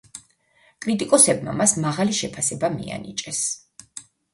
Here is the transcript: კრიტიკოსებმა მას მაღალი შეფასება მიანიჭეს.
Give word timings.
კრიტიკოსებმა 0.85 1.55
მას 1.61 1.77
მაღალი 1.85 2.19
შეფასება 2.23 2.75
მიანიჭეს. 2.81 3.49